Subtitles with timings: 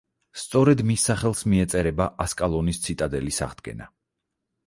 [0.43, 3.91] სწორედ მის სახელს მიეწერება ასკალონის ციტადელის აღდგენა.